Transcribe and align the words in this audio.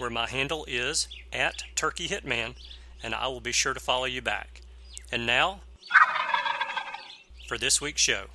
where 0.00 0.08
my 0.08 0.26
handle 0.26 0.64
is 0.66 1.08
at 1.30 1.62
Turkey 1.74 2.08
Hitman, 2.08 2.54
and 3.02 3.14
I 3.14 3.28
will 3.28 3.42
be 3.42 3.52
sure 3.52 3.74
to 3.74 3.80
follow 3.80 4.06
you 4.06 4.22
back. 4.22 4.62
And 5.12 5.26
now, 5.26 5.60
for 7.46 7.58
this 7.58 7.82
week's 7.82 8.00
show. 8.00 8.28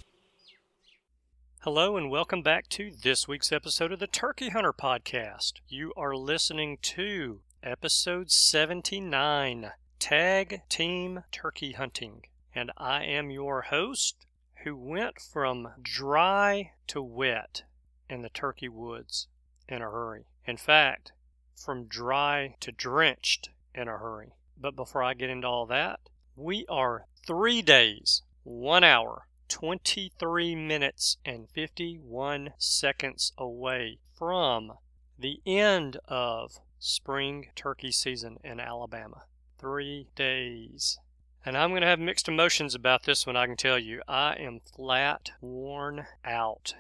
Hello, 1.61 1.97
and 1.97 2.11
welcome 2.11 2.43
back 2.43 2.69
to 2.69 2.91
this 2.91 3.27
week's 3.27 3.51
episode 3.51 3.91
of 3.91 3.97
the 3.97 4.05
Turkey 4.05 4.49
Hunter 4.49 4.73
Podcast. 4.73 5.53
You 5.67 5.91
are 5.97 6.15
listening 6.15 6.77
to 6.83 7.41
episode 7.63 8.29
79 8.29 9.71
Tag 9.97 10.61
Team 10.69 11.23
Turkey 11.31 11.71
Hunting. 11.71 12.21
And 12.53 12.71
I 12.77 13.03
am 13.05 13.31
your 13.31 13.63
host 13.63 14.27
who 14.63 14.77
went 14.77 15.19
from 15.19 15.69
dry 15.81 16.73
to 16.87 17.01
wet 17.01 17.63
in 18.07 18.21
the 18.21 18.29
turkey 18.29 18.69
woods 18.69 19.27
in 19.67 19.81
a 19.81 19.89
hurry. 19.89 20.25
In 20.45 20.57
fact, 20.57 21.11
from 21.55 21.85
dry 21.85 22.55
to 22.59 22.71
drenched 22.71 23.49
in 23.73 23.87
a 23.87 23.97
hurry. 23.97 24.33
But 24.57 24.75
before 24.75 25.03
I 25.03 25.13
get 25.13 25.29
into 25.29 25.47
all 25.47 25.65
that, 25.67 25.99
we 26.35 26.65
are 26.67 27.05
three 27.25 27.61
days, 27.61 28.21
one 28.43 28.83
hour, 28.83 29.27
23 29.47 30.55
minutes, 30.55 31.17
and 31.25 31.49
51 31.49 32.53
seconds 32.57 33.33
away 33.37 33.99
from 34.13 34.73
the 35.17 35.41
end 35.45 35.97
of 36.07 36.59
spring 36.79 37.47
turkey 37.55 37.91
season 37.91 38.37
in 38.43 38.59
Alabama 38.59 39.23
three 39.57 40.07
days. 40.15 40.99
And 41.45 41.57
I'm 41.57 41.69
going 41.69 41.81
to 41.81 41.87
have 41.87 41.99
mixed 41.99 42.27
emotions 42.27 42.75
about 42.75 43.03
this 43.03 43.25
one, 43.25 43.37
I 43.37 43.45
can 43.45 43.55
tell 43.55 43.77
you. 43.77 44.01
I 44.07 44.33
am 44.35 44.59
flat 44.59 45.31
worn 45.41 46.07
out, 46.23 46.75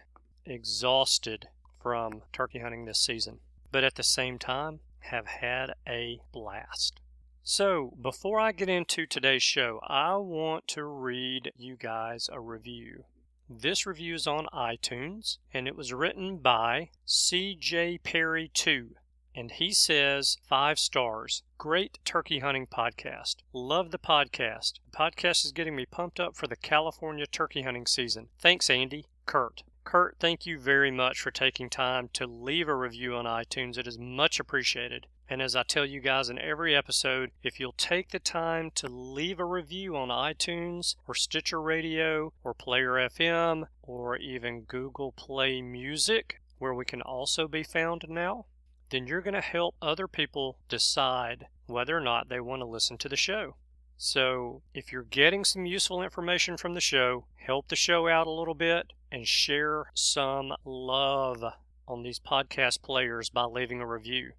exhausted 0.45 1.47
from 1.81 2.23
turkey 2.33 2.59
hunting 2.59 2.85
this 2.85 2.99
season, 2.99 3.39
but 3.75 3.83
at 3.83 3.95
the 3.95 4.03
same 4.03 4.39
time, 4.39 4.79
have 4.99 5.27
had 5.27 5.73
a 5.85 6.21
blast. 6.31 7.01
So, 7.43 7.91
before 8.01 8.39
I 8.39 8.53
get 8.53 8.69
into 8.69 9.05
today's 9.05 9.43
show, 9.43 9.81
I 9.85 10.15
want 10.15 10.65
to 10.69 10.85
read 10.85 11.51
you 11.57 11.75
guys 11.75 12.29
a 12.31 12.39
review. 12.39 13.03
This 13.49 13.85
review 13.85 14.15
is 14.15 14.27
on 14.27 14.47
iTunes 14.53 15.39
and 15.53 15.67
it 15.67 15.75
was 15.75 15.91
written 15.91 16.37
by 16.37 16.91
CJ 17.05 18.01
Perry 18.01 18.49
2 18.53 18.91
and 19.35 19.51
he 19.51 19.73
says 19.73 20.37
five 20.47 20.79
stars. 20.79 21.43
Great 21.57 21.99
turkey 22.05 22.39
hunting 22.39 22.67
podcast. 22.67 23.39
Love 23.51 23.91
the 23.91 23.99
podcast. 23.99 24.75
The 24.89 24.97
podcast 24.97 25.43
is 25.43 25.51
getting 25.51 25.75
me 25.75 25.85
pumped 25.85 26.21
up 26.21 26.37
for 26.37 26.47
the 26.47 26.55
California 26.55 27.27
turkey 27.27 27.63
hunting 27.63 27.87
season. 27.87 28.29
Thanks, 28.39 28.69
Andy. 28.69 29.07
Kurt. 29.25 29.63
Kurt, 29.85 30.17
thank 30.19 30.47
you 30.47 30.57
very 30.57 30.89
much 30.89 31.21
for 31.21 31.29
taking 31.29 31.69
time 31.69 32.09
to 32.13 32.25
leave 32.25 32.67
a 32.67 32.73
review 32.73 33.15
on 33.15 33.25
iTunes. 33.25 33.77
It 33.77 33.85
is 33.85 33.99
much 33.99 34.39
appreciated. 34.39 35.05
And 35.29 35.43
as 35.43 35.55
I 35.55 35.61
tell 35.61 35.85
you 35.85 36.01
guys 36.01 36.27
in 36.27 36.39
every 36.39 36.75
episode, 36.75 37.29
if 37.43 37.59
you'll 37.59 37.71
take 37.73 38.09
the 38.09 38.17
time 38.17 38.71
to 38.71 38.87
leave 38.87 39.39
a 39.39 39.45
review 39.45 39.95
on 39.95 40.09
iTunes 40.09 40.95
or 41.07 41.13
Stitcher 41.13 41.61
Radio 41.61 42.33
or 42.43 42.55
Player 42.55 42.93
FM 42.93 43.65
or 43.83 44.17
even 44.17 44.61
Google 44.61 45.11
Play 45.11 45.61
Music, 45.61 46.41
where 46.57 46.73
we 46.73 46.83
can 46.83 47.03
also 47.03 47.47
be 47.47 47.61
found 47.61 48.05
now, 48.09 48.47
then 48.89 49.05
you're 49.05 49.21
going 49.21 49.35
to 49.35 49.41
help 49.41 49.75
other 49.83 50.07
people 50.07 50.57
decide 50.67 51.45
whether 51.67 51.95
or 51.95 52.01
not 52.01 52.27
they 52.27 52.39
want 52.39 52.61
to 52.61 52.65
listen 52.65 52.97
to 52.97 53.09
the 53.09 53.15
show. 53.15 53.55
So, 53.97 54.63
if 54.73 54.91
you're 54.91 55.03
getting 55.03 55.45
some 55.45 55.65
useful 55.65 56.01
information 56.01 56.57
from 56.57 56.73
the 56.73 56.81
show, 56.81 57.27
help 57.35 57.67
the 57.67 57.75
show 57.75 58.07
out 58.07 58.27
a 58.27 58.31
little 58.31 58.55
bit 58.55 58.91
and 59.15 59.25
share 59.25 59.85
some 59.93 60.53
love 60.65 61.41
on 61.87 62.03
these 62.03 62.19
podcast 62.19 62.81
players 62.81 63.29
by 63.29 63.45
leaving 63.45 63.79
a 63.79 63.87
review. 63.87 64.33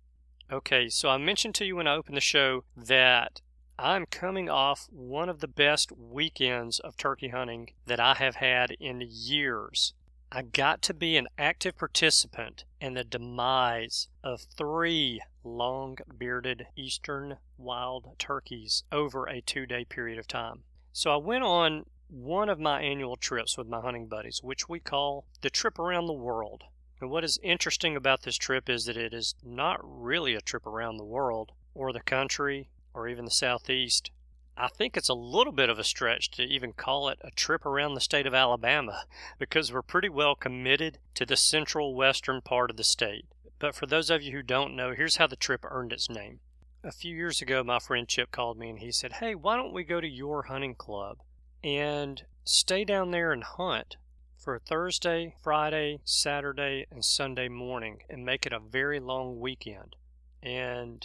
Okay, 0.52 0.90
so 0.90 1.08
I 1.08 1.16
mentioned 1.16 1.54
to 1.54 1.64
you 1.64 1.76
when 1.76 1.86
I 1.86 1.94
opened 1.94 2.18
the 2.18 2.20
show 2.20 2.64
that 2.76 3.40
I'm 3.78 4.04
coming 4.04 4.50
off 4.50 4.86
one 4.90 5.30
of 5.30 5.40
the 5.40 5.48
best 5.48 5.92
weekends 5.92 6.78
of 6.78 6.98
turkey 6.98 7.28
hunting 7.28 7.70
that 7.86 7.98
I 7.98 8.16
have 8.16 8.36
had 8.36 8.72
in 8.72 9.02
years. 9.08 9.94
I 10.30 10.42
got 10.42 10.82
to 10.82 10.94
be 10.94 11.16
an 11.16 11.28
active 11.38 11.78
participant 11.78 12.64
in 12.78 12.92
the 12.92 13.04
demise 13.04 14.08
of 14.22 14.42
three 14.42 15.22
long 15.42 15.96
bearded 16.18 16.66
eastern 16.76 17.38
wild 17.56 18.18
turkeys 18.18 18.84
over 18.92 19.24
a 19.24 19.40
two 19.40 19.64
day 19.64 19.86
period 19.86 20.18
of 20.18 20.28
time. 20.28 20.64
So 20.92 21.10
I 21.12 21.16
went 21.16 21.44
on 21.44 21.86
one 22.08 22.48
of 22.48 22.60
my 22.60 22.80
annual 22.80 23.16
trips 23.16 23.58
with 23.58 23.66
my 23.66 23.80
hunting 23.80 24.06
buddies, 24.06 24.40
which 24.42 24.68
we 24.68 24.78
call 24.78 25.24
the 25.40 25.50
trip 25.50 25.78
around 25.78 26.06
the 26.06 26.12
world. 26.12 26.64
And 27.00 27.10
what 27.10 27.24
is 27.24 27.38
interesting 27.42 27.96
about 27.96 28.22
this 28.22 28.36
trip 28.36 28.68
is 28.70 28.84
that 28.84 28.96
it 28.96 29.12
is 29.12 29.34
not 29.42 29.80
really 29.82 30.34
a 30.34 30.40
trip 30.40 30.66
around 30.66 30.96
the 30.96 31.04
world 31.04 31.52
or 31.74 31.92
the 31.92 32.00
country 32.00 32.70
or 32.94 33.08
even 33.08 33.24
the 33.24 33.30
southeast. 33.30 34.10
I 34.56 34.68
think 34.68 34.96
it's 34.96 35.10
a 35.10 35.14
little 35.14 35.52
bit 35.52 35.68
of 35.68 35.78
a 35.78 35.84
stretch 35.84 36.30
to 36.32 36.42
even 36.42 36.72
call 36.72 37.08
it 37.08 37.18
a 37.22 37.30
trip 37.30 37.66
around 37.66 37.94
the 37.94 38.00
state 38.00 38.26
of 38.26 38.32
Alabama 38.32 39.04
because 39.38 39.72
we're 39.72 39.82
pretty 39.82 40.08
well 40.08 40.34
committed 40.34 40.98
to 41.14 41.26
the 41.26 41.36
central 41.36 41.94
western 41.94 42.40
part 42.40 42.70
of 42.70 42.78
the 42.78 42.84
state. 42.84 43.26
But 43.58 43.74
for 43.74 43.86
those 43.86 44.08
of 44.10 44.22
you 44.22 44.32
who 44.32 44.42
don't 44.42 44.76
know, 44.76 44.92
here's 44.92 45.16
how 45.16 45.26
the 45.26 45.36
trip 45.36 45.64
earned 45.64 45.92
its 45.92 46.08
name. 46.08 46.40
A 46.82 46.92
few 46.92 47.14
years 47.14 47.42
ago, 47.42 47.64
my 47.64 47.78
friend 47.80 48.06
Chip 48.06 48.30
called 48.30 48.58
me 48.58 48.70
and 48.70 48.78
he 48.78 48.92
said, 48.92 49.14
Hey, 49.14 49.34
why 49.34 49.56
don't 49.56 49.74
we 49.74 49.82
go 49.82 50.00
to 50.00 50.08
your 50.08 50.44
hunting 50.44 50.74
club 50.74 51.18
and 51.66 52.22
stay 52.44 52.84
down 52.84 53.10
there 53.10 53.32
and 53.32 53.42
hunt 53.42 53.96
for 54.36 54.56
Thursday, 54.56 55.34
Friday, 55.42 55.98
Saturday, 56.04 56.86
and 56.92 57.04
Sunday 57.04 57.48
morning 57.48 58.02
and 58.08 58.24
make 58.24 58.46
it 58.46 58.52
a 58.52 58.60
very 58.60 59.00
long 59.00 59.40
weekend? 59.40 59.96
And 60.40 61.04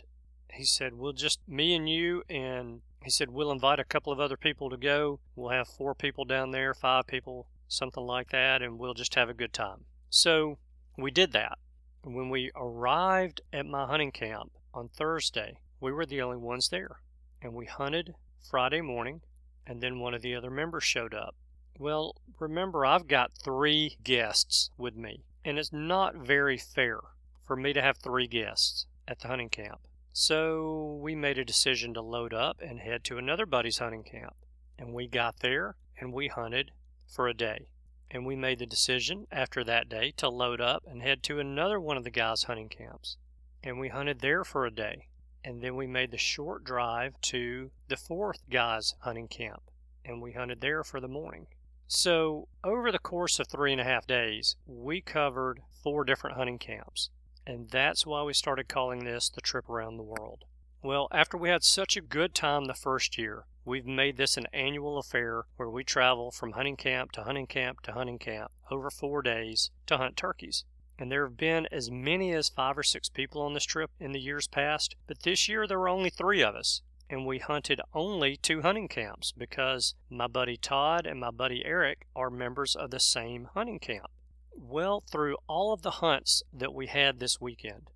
he 0.53 0.63
said, 0.63 0.93
We'll 0.93 1.13
just, 1.13 1.39
me 1.47 1.73
and 1.73 1.89
you 1.89 2.21
and 2.29 2.81
he 3.03 3.09
said, 3.09 3.31
We'll 3.31 3.51
invite 3.51 3.79
a 3.79 3.83
couple 3.83 4.13
of 4.13 4.19
other 4.19 4.37
people 4.37 4.69
to 4.69 4.77
go. 4.77 5.19
We'll 5.35 5.49
have 5.49 5.67
four 5.67 5.95
people 5.95 6.25
down 6.25 6.51
there, 6.51 6.75
five 6.75 7.07
people, 7.07 7.47
something 7.67 8.03
like 8.03 8.29
that, 8.29 8.61
and 8.61 8.77
we'll 8.77 8.93
just 8.93 9.15
have 9.15 9.29
a 9.29 9.33
good 9.33 9.53
time. 9.53 9.85
So 10.11 10.59
we 10.95 11.09
did 11.09 11.31
that. 11.31 11.57
When 12.03 12.29
we 12.29 12.51
arrived 12.55 13.41
at 13.51 13.65
my 13.65 13.87
hunting 13.87 14.11
camp 14.11 14.51
on 14.75 14.89
Thursday, 14.89 15.57
we 15.79 15.91
were 15.91 16.05
the 16.05 16.21
only 16.21 16.37
ones 16.37 16.69
there. 16.69 16.99
And 17.41 17.53
we 17.55 17.65
hunted 17.65 18.13
Friday 18.47 18.81
morning, 18.81 19.21
and 19.65 19.81
then 19.81 19.99
one 19.99 20.13
of 20.13 20.21
the 20.21 20.35
other 20.35 20.49
members 20.49 20.83
showed 20.83 21.13
up. 21.13 21.35
Well, 21.77 22.15
remember, 22.39 22.85
I've 22.85 23.07
got 23.07 23.31
three 23.43 23.97
guests 24.03 24.69
with 24.77 24.95
me, 24.95 25.23
and 25.43 25.57
it's 25.57 25.73
not 25.73 26.15
very 26.15 26.57
fair 26.57 26.99
for 27.43 27.55
me 27.55 27.73
to 27.73 27.81
have 27.81 27.97
three 27.97 28.27
guests 28.27 28.85
at 29.07 29.19
the 29.19 29.27
hunting 29.27 29.49
camp. 29.49 29.81
So 30.13 30.99
we 31.01 31.15
made 31.15 31.37
a 31.37 31.45
decision 31.45 31.93
to 31.93 32.01
load 32.01 32.33
up 32.33 32.61
and 32.61 32.79
head 32.79 33.03
to 33.05 33.17
another 33.17 33.45
buddy's 33.45 33.77
hunting 33.77 34.03
camp. 34.03 34.35
And 34.77 34.93
we 34.93 35.07
got 35.07 35.39
there 35.39 35.75
and 35.99 36.11
we 36.11 36.27
hunted 36.27 36.71
for 37.07 37.27
a 37.27 37.33
day. 37.33 37.67
And 38.09 38.25
we 38.25 38.35
made 38.35 38.59
the 38.59 38.65
decision 38.65 39.27
after 39.31 39.63
that 39.63 39.87
day 39.87 40.11
to 40.17 40.27
load 40.27 40.59
up 40.59 40.83
and 40.85 41.01
head 41.01 41.23
to 41.23 41.39
another 41.39 41.79
one 41.79 41.95
of 41.95 42.03
the 42.03 42.09
guys' 42.09 42.43
hunting 42.43 42.67
camps. 42.67 43.15
And 43.63 43.79
we 43.79 43.87
hunted 43.87 44.19
there 44.19 44.43
for 44.43 44.65
a 44.65 44.71
day. 44.71 45.07
And 45.43 45.61
then 45.61 45.75
we 45.75 45.87
made 45.87 46.11
the 46.11 46.17
short 46.17 46.63
drive 46.63 47.19
to 47.21 47.71
the 47.87 47.97
fourth 47.97 48.41
guy's 48.49 48.95
hunting 48.99 49.27
camp. 49.27 49.63
And 50.05 50.21
we 50.21 50.33
hunted 50.33 50.61
there 50.61 50.83
for 50.83 50.99
the 50.99 51.07
morning. 51.07 51.47
So, 51.87 52.47
over 52.63 52.91
the 52.91 52.99
course 52.99 53.39
of 53.39 53.47
three 53.47 53.71
and 53.71 53.81
a 53.81 53.85
half 53.85 54.07
days, 54.07 54.55
we 54.65 55.01
covered 55.01 55.61
four 55.83 56.03
different 56.05 56.37
hunting 56.37 56.59
camps 56.59 57.09
and 57.45 57.69
that's 57.69 58.05
why 58.05 58.21
we 58.23 58.33
started 58.33 58.67
calling 58.69 59.03
this 59.03 59.29
the 59.29 59.41
trip 59.41 59.69
around 59.69 59.97
the 59.97 60.03
world. 60.03 60.45
Well, 60.83 61.07
after 61.11 61.37
we 61.37 61.49
had 61.49 61.63
such 61.63 61.97
a 61.97 62.01
good 62.01 62.33
time 62.33 62.65
the 62.65 62.73
first 62.73 63.17
year, 63.17 63.45
We've 63.63 63.85
made 63.85 64.17
this 64.17 64.37
an 64.37 64.47
annual 64.51 64.97
affair 64.97 65.43
where 65.57 65.69
we 65.69 65.83
travel 65.83 66.31
from 66.31 66.53
hunting 66.53 66.77
camp 66.77 67.11
to 67.11 67.23
hunting 67.23 67.45
camp 67.45 67.81
to 67.81 67.91
hunting 67.91 68.17
camp 68.17 68.51
over 68.71 68.89
four 68.89 69.21
days 69.21 69.69
to 69.85 69.97
hunt 69.97 70.17
turkeys. 70.17 70.65
And 71.01 71.11
there 71.11 71.25
have 71.25 71.35
been 71.35 71.67
as 71.71 71.89
many 71.89 72.31
as 72.31 72.47
five 72.47 72.77
or 72.77 72.83
six 72.83 73.09
people 73.09 73.41
on 73.41 73.55
this 73.55 73.65
trip 73.65 73.89
in 73.99 74.11
the 74.11 74.19
years 74.19 74.45
past, 74.45 74.95
but 75.07 75.23
this 75.23 75.49
year 75.49 75.65
there 75.65 75.79
were 75.79 75.89
only 75.89 76.11
three 76.11 76.43
of 76.43 76.53
us. 76.53 76.83
And 77.09 77.25
we 77.25 77.39
hunted 77.39 77.81
only 77.91 78.37
two 78.37 78.61
hunting 78.61 78.87
camps 78.87 79.31
because 79.35 79.95
my 80.11 80.27
buddy 80.27 80.57
Todd 80.57 81.07
and 81.07 81.19
my 81.19 81.31
buddy 81.31 81.65
Eric 81.65 82.05
are 82.15 82.29
members 82.29 82.75
of 82.75 82.91
the 82.91 82.99
same 82.99 83.49
hunting 83.55 83.79
camp. 83.79 84.11
Well, 84.51 84.99
through 84.99 85.37
all 85.47 85.73
of 85.73 85.81
the 85.81 85.89
hunts 85.89 86.43
that 86.53 86.71
we 86.71 86.85
had 86.85 87.19
this 87.19 87.41
weekend, 87.41 87.89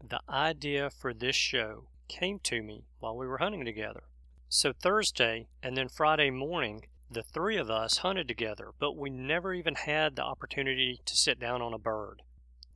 the 0.00 0.20
idea 0.28 0.88
for 0.88 1.12
this 1.12 1.34
show 1.34 1.88
came 2.06 2.38
to 2.44 2.62
me 2.62 2.84
while 3.00 3.16
we 3.16 3.26
were 3.26 3.38
hunting 3.38 3.64
together. 3.64 4.04
So 4.48 4.72
Thursday 4.72 5.48
and 5.64 5.76
then 5.76 5.88
Friday 5.88 6.30
morning, 6.30 6.86
the 7.10 7.24
three 7.24 7.56
of 7.56 7.70
us 7.70 7.98
hunted 7.98 8.28
together, 8.28 8.70
but 8.78 8.96
we 8.96 9.10
never 9.10 9.52
even 9.52 9.74
had 9.74 10.14
the 10.14 10.22
opportunity 10.22 11.00
to 11.04 11.16
sit 11.16 11.40
down 11.40 11.60
on 11.60 11.74
a 11.74 11.78
bird. 11.78 12.22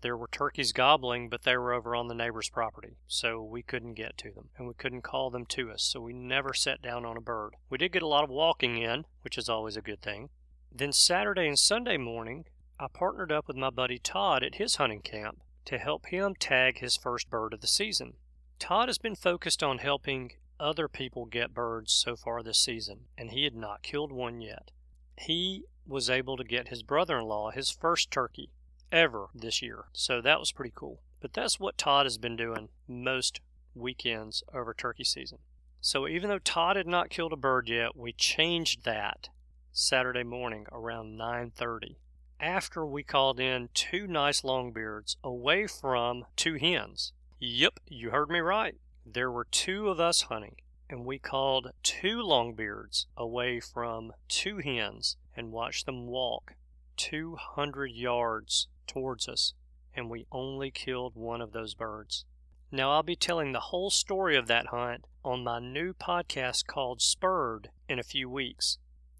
There 0.02 0.16
were 0.16 0.28
turkeys 0.28 0.72
gobbling, 0.72 1.28
but 1.30 1.42
they 1.42 1.56
were 1.56 1.72
over 1.72 1.96
on 1.96 2.08
the 2.08 2.14
neighbor's 2.14 2.50
property, 2.50 2.98
so 3.06 3.42
we 3.42 3.62
couldn't 3.62 3.94
get 3.94 4.18
to 4.18 4.30
them, 4.30 4.50
and 4.56 4.68
we 4.68 4.74
couldn't 4.74 5.02
call 5.02 5.30
them 5.30 5.46
to 5.46 5.70
us, 5.70 5.82
so 5.82 6.00
we 6.00 6.12
never 6.12 6.52
sat 6.52 6.82
down 6.82 7.04
on 7.06 7.16
a 7.16 7.20
bird. 7.20 7.54
We 7.70 7.78
did 7.78 7.92
get 7.92 8.02
a 8.02 8.06
lot 8.06 8.22
of 8.22 8.30
walking 8.30 8.76
in, 8.76 9.06
which 9.22 9.38
is 9.38 9.48
always 9.48 9.76
a 9.76 9.82
good 9.82 10.02
thing. 10.02 10.28
Then 10.70 10.92
Saturday 10.92 11.46
and 11.46 11.58
Sunday 11.58 11.96
morning, 11.96 12.44
I 12.78 12.88
partnered 12.88 13.32
up 13.32 13.48
with 13.48 13.56
my 13.56 13.70
buddy 13.70 13.98
Todd 13.98 14.42
at 14.42 14.56
his 14.56 14.76
hunting 14.76 15.00
camp 15.00 15.40
to 15.64 15.78
help 15.78 16.06
him 16.06 16.34
tag 16.34 16.78
his 16.78 16.96
first 16.96 17.30
bird 17.30 17.54
of 17.54 17.62
the 17.62 17.66
season. 17.66 18.14
Todd 18.58 18.88
has 18.88 18.98
been 18.98 19.16
focused 19.16 19.62
on 19.62 19.78
helping 19.78 20.32
other 20.60 20.88
people 20.88 21.24
get 21.24 21.54
birds 21.54 21.92
so 21.92 22.16
far 22.16 22.42
this 22.42 22.58
season, 22.58 23.06
and 23.16 23.30
he 23.30 23.44
had 23.44 23.54
not 23.54 23.82
killed 23.82 24.12
one 24.12 24.40
yet. 24.42 24.70
He 25.18 25.64
was 25.86 26.10
able 26.10 26.36
to 26.36 26.44
get 26.44 26.68
his 26.68 26.82
brother 26.82 27.18
in 27.18 27.24
law 27.24 27.50
his 27.50 27.70
first 27.70 28.10
turkey 28.10 28.50
ever 28.92 29.28
this 29.34 29.62
year, 29.62 29.86
so 29.92 30.20
that 30.20 30.40
was 30.40 30.52
pretty 30.52 30.72
cool. 30.74 31.00
But 31.20 31.32
that's 31.32 31.58
what 31.58 31.78
Todd 31.78 32.06
has 32.06 32.18
been 32.18 32.36
doing 32.36 32.68
most 32.86 33.40
weekends 33.74 34.42
over 34.52 34.74
turkey 34.74 35.04
season. 35.04 35.38
So 35.80 36.08
even 36.08 36.28
though 36.28 36.38
Todd 36.38 36.76
had 36.76 36.86
not 36.86 37.10
killed 37.10 37.32
a 37.32 37.36
bird 37.36 37.68
yet, 37.68 37.96
we 37.96 38.12
changed 38.12 38.84
that 38.84 39.28
Saturday 39.72 40.24
morning 40.24 40.66
around 40.72 41.16
9:30 41.16 41.96
after 42.40 42.84
we 42.84 43.02
called 43.02 43.40
in 43.40 43.68
two 43.72 44.06
nice 44.06 44.42
longbeards 44.42 45.16
away 45.22 45.66
from 45.66 46.26
two 46.36 46.54
hens. 46.54 47.12
Yep, 47.38 47.80
you 47.86 48.10
heard 48.10 48.30
me 48.30 48.40
right. 48.40 48.76
There 49.04 49.30
were 49.30 49.44
two 49.44 49.88
of 49.88 50.00
us 50.00 50.22
hunting, 50.22 50.56
and 50.88 51.04
we 51.04 51.18
called 51.18 51.72
two 51.82 52.18
longbeards 52.18 53.06
away 53.16 53.60
from 53.60 54.12
two 54.28 54.58
hens 54.58 55.16
and 55.36 55.52
watched 55.52 55.86
them 55.86 56.06
walk 56.06 56.54
200 56.96 57.90
yards 57.90 58.68
towards 58.86 59.28
us, 59.28 59.54
and 59.94 60.08
we 60.10 60.26
only 60.30 60.70
killed 60.70 61.14
one 61.14 61.40
of 61.40 61.52
those 61.52 61.74
birds. 61.74 62.24
Now, 62.72 62.92
I'll 62.92 63.02
be 63.02 63.16
telling 63.16 63.52
the 63.52 63.60
whole 63.60 63.90
story 63.90 64.36
of 64.36 64.48
that 64.48 64.66
hunt 64.66 65.04
on 65.24 65.44
my 65.44 65.60
new 65.60 65.92
podcast 65.94 66.66
called 66.66 67.00
Spurred 67.00 67.70
in 67.88 67.98
a 67.98 68.04
few 68.04 68.28
weeks, 68.28 68.78